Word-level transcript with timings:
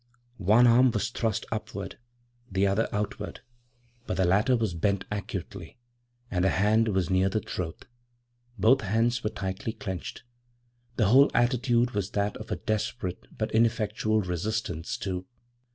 One 0.39 0.65
arm 0.65 0.89
was 0.89 1.11
thrust 1.11 1.45
upward, 1.51 1.99
the 2.51 2.65
other 2.65 2.89
outward; 2.91 3.41
but 4.07 4.17
the 4.17 4.25
latter 4.25 4.57
was 4.57 4.73
bent 4.73 5.05
acutely, 5.11 5.77
and 6.31 6.43
the 6.43 6.49
hand 6.49 6.87
was 6.87 7.11
near 7.11 7.29
the 7.29 7.39
throat. 7.39 7.85
Both 8.57 8.81
hands 8.81 9.23
were 9.23 9.29
tightly 9.29 9.73
clenched. 9.73 10.23
The 10.95 11.05
whole 11.09 11.29
attitude 11.35 11.91
was 11.91 12.09
that 12.13 12.35
of 12.37 12.65
desperate 12.65 13.27
but 13.37 13.51
ineffectual 13.53 14.21
resistance 14.21 14.97
to 14.97 15.17
what? 15.17 15.25